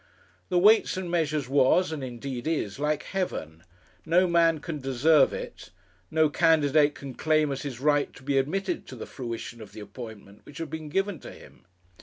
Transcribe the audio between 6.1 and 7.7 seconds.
candidate can claim as